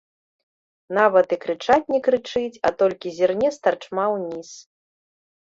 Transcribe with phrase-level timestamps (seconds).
[0.97, 4.49] Нават і крычаць не крычыць, а толькі зірне старчма ўніз.